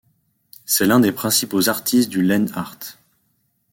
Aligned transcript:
C'est 0.65 0.87
l'un 0.87 0.99
des 0.99 1.11
principaux 1.11 1.69
artistes 1.69 2.09
du 2.09 2.23
Land 2.23 2.47
art. 2.55 2.75